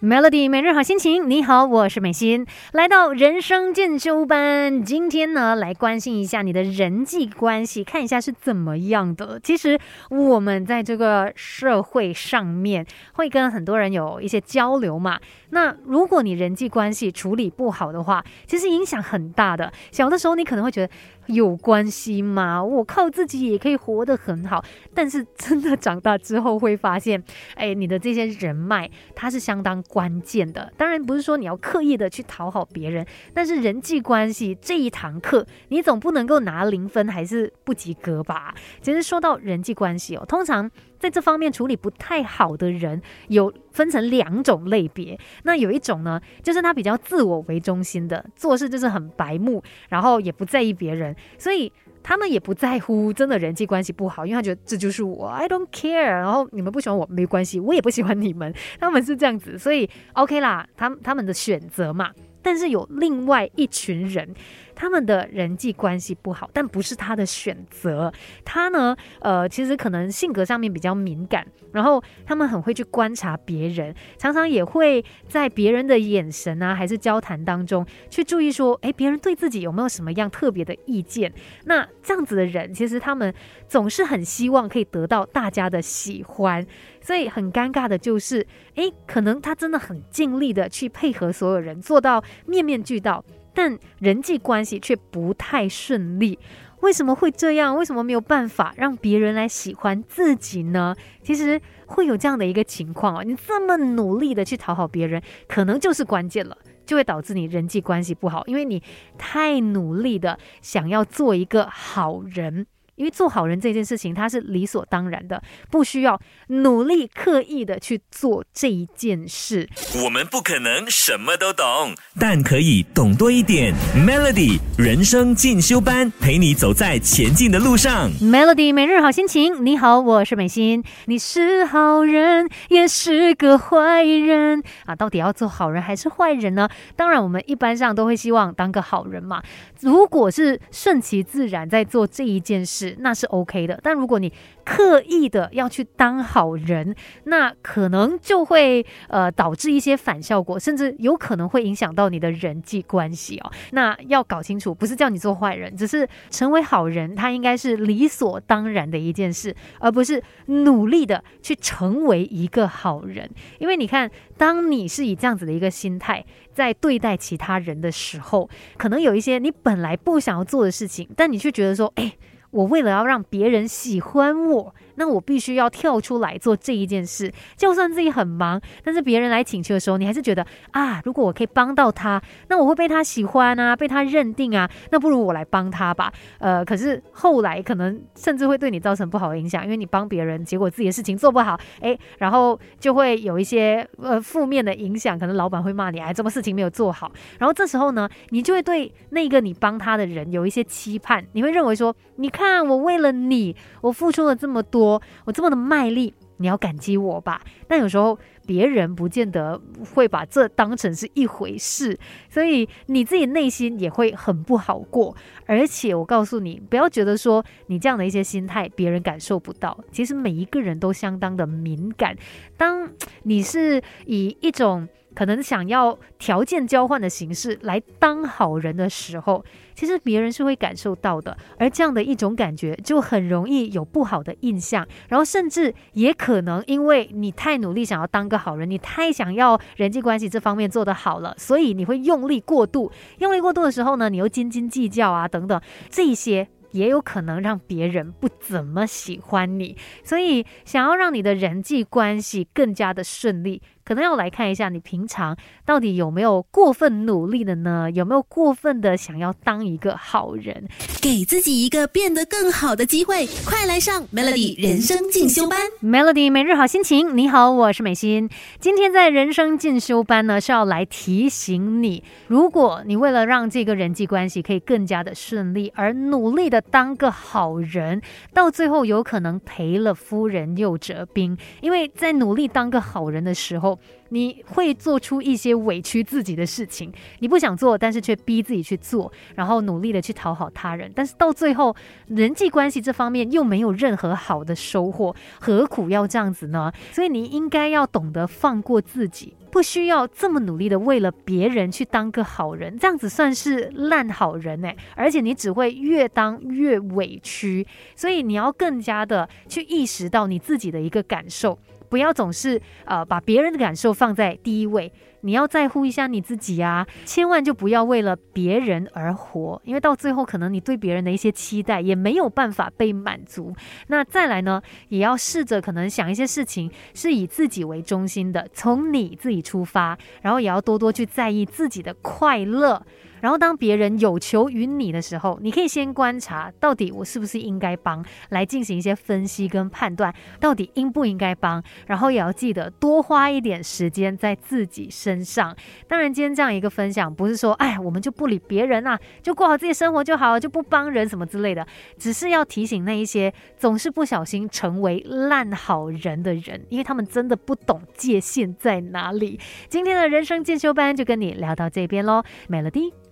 [0.00, 4.84] Melody 每日好心情，你好，我是美心，来到人生进修班。
[4.84, 9.40] 今天呢，来关心一下你的人际关系，看一下是怎么样的。
[9.42, 9.76] 其实
[10.08, 15.18] 我们在这个社会上面会跟很多人有一些交流嘛。
[15.50, 19.72] 那如果你人际关系处理不好的话，其实影响很大的。
[19.90, 20.92] 小的时候你可能会觉得。
[21.28, 22.62] 有关系吗？
[22.62, 24.62] 我靠自己也可以活得很好，
[24.94, 27.22] 但是真的长大之后会发现，
[27.54, 30.72] 哎，你的这些人脉它是相当关键的。
[30.76, 38.54] 当然不是说你要刻意的去讨好别人，但是人际关系这一堂课，你总不能够拿零分还是不及格吧？
[38.82, 40.70] 其实说到人际关系哦，通常。
[40.98, 45.18] 在这方面处理不太好的人，有分成两种类别。
[45.44, 56.04] 那有一种呢，就是他比较自我为中心的，做事就是很白目，然后也不在意别人，所以他们也不在乎真的人际关系不好，因为他觉得这就是我，I don't care。
[56.04, 62.10] 然后你们不喜欢我没关系，我也不喜欢你们，他们是这样子，所以 OK 啦，他他们的选择嘛。
[62.40, 64.34] 但是有另外一群人。
[64.78, 68.12] 他们的人际关系不好，但不是他的选择。
[68.44, 81.32] 他呢，呃，其实可能性格上面比较敏感，然后他们很会去观察别人，常常也会在别人的眼神啊，还是交谈当中去注意说，诶，别人对自己有没有什么样特别的意见？
[81.64, 83.34] 那这样子的人，其实他们
[83.66, 86.64] 总是很希望可以得到大家的喜欢，
[87.00, 93.24] 所以很尴尬的就是，诶，可能他真的很尽力的去配合所有人，做到面面俱到。
[93.58, 96.38] 但人际关系却不太顺利，
[96.80, 97.76] 为什么会这样？
[97.76, 100.94] 为什么没有办法让别人来喜欢自己呢？
[101.24, 106.56] 其实会有这样的一个情况啊，你这么努力的去讨好别人，可能就是关键了，
[106.86, 108.80] 就会导致你人际关系不好，因为你
[109.18, 112.64] 太努力的想要做一个好人。
[112.98, 119.68] 因为做好人这件事情，它是理所当然的，不需要努力刻意的去做这一件事。
[120.02, 123.72] 我们不可能什么都懂，但可以懂多一点。
[123.94, 128.10] Melody 人生进修班，陪你走在前进的路上。
[128.20, 130.82] Melody 每日好心情，你好，我是美心。
[131.04, 134.96] 你是好人，也是个坏人啊？
[134.96, 136.68] 到底要做好人还是坏人呢？
[136.96, 139.40] 当然，我们一般上都会希望当个好人嘛。
[139.82, 142.87] 如果是顺其自然在做这一件事。
[142.98, 144.32] 那是 OK 的，但如果你
[144.64, 146.94] 刻意的要去当好人，
[147.24, 153.50] 那可能就会呃导致一些反效果，甚至有可能会影响到你的人际关系哦。
[153.72, 163.28] 那要搞清楚，不是叫你做坏人，只是成为好人，他应该是理所当然的一件事，而不是努力的去成为一个好人。
[163.58, 172.12] 因为你看，当你是以这样子的一个心态在对待其他人的时候，可能有一些你本来不想要做的事情，但你却觉得说，哎。
[172.50, 174.74] 我为了要让别人喜欢我。
[174.98, 186.12] 那我必须要跳出来做这一件事，就算自己很忙，但是别人来请求的时候，你还是觉得啊，如果我可以帮到他，那我会被他喜欢啊，被他认定啊，那不如我来帮他吧。
[186.38, 197.12] 呃，可是后来可能甚至会对你造成不好的影响，因为你帮别人，结果自己的事情做不好，哎，然后就会有一些呃负面的影响，可能老板会骂你，哎，这么事情没有做好。
[197.38, 204.87] 然后这时候呢，你就会对那个你帮他的人有一些期盼，你会认为说，你看我为了你，我付出了这么多。
[205.24, 207.40] 我这么的卖力，你要感激我吧？
[207.66, 208.16] 但有时候
[208.46, 209.60] 别人不见得
[209.94, 211.98] 会把这当成是一回事，
[212.30, 215.14] 所以你自己内心也会很不好过。
[215.46, 222.16] 而且我告诉你，不要觉得说你这样的一些心态别人感受不到，其实每一个人都相当的敏感。
[222.56, 222.88] 当
[223.24, 253.62] 你是以一种可能想要条件交换的形式来当好人的时候，其实别人是会感受到的，而这样的一种感觉就很容易有不好的印象，然后甚至也可能因为你太努力想要当个好人，你太想要人际关系这方面做得好了，所以你会用力过度，用力过度的时候呢，你又斤斤计较啊等等，这些也有可能让别人不怎么喜欢你，所以想要让你的人际关系更加的顺利。
[253.88, 255.34] 可能要来看一下你平常
[255.64, 257.90] 到底有没有过分努力的呢？
[257.90, 260.68] 有没有过分的想要当一个好人？
[261.00, 265.58] 给自己一个变得更好的机会，快来上 Melody 人生进修班。
[265.82, 268.28] Melody 每日好心情，你好，我是美心。
[268.60, 278.02] 今天在人生进修班呢，是要来提醒你，如果你为了让这个人际关系可以更加的顺利，而努力的当个好人，
[278.34, 283.77] 到最后有可能赔了夫人又折兵，因为在努力当个好人的时候。
[284.10, 291.74] 你会做出一些委屈自己的事情，你不想做，但是却逼自己去做，然后努力的去讨好他人，但是到最后
[292.06, 296.72] 人际关系这方面又没有任何好的收获，何苦要这样子呢？
[296.92, 299.34] 所以你应该要懂得放过自己。
[299.50, 307.66] 不需要这么努力的为了别人去当个好人，这样子算是烂好人哎，而且你只会越当越委屈，
[307.96, 311.58] 所以你要更加的去意识到你自己的一个感受。
[311.88, 314.92] 不要总是呃把别人的感受放在第一位，
[315.22, 316.86] 你要在乎一下你自己啊！
[317.04, 323.54] 千万就不要为了别人而活，因为到最后可能你对别人的一些期待也没有办法被满足。
[323.88, 332.84] 那再来呢，也要试着可能想一些事情是以自己为中心的，从你自己出发，然后也要多多去在意自己的快乐。
[333.20, 341.62] 然后当别人有求于你的时候，你可以先观察到底我是不是应该帮，来进行一些分析跟判断，到底应不应该帮。
[341.86, 345.56] 然后也要记得多花一点时间在自己身上。
[345.86, 351.66] 当然，今天这样一个分享，不是说哎，我们就不理别人啊，就过好自己生活就好，就不帮人什么之类的。
[351.98, 359.38] 只是要提醒那一些总是不小心成为烂好人的人，因为他们真的不懂界限在哪里。
[359.68, 363.08] 今天的人生进修班就跟你聊到这边喽，Melody。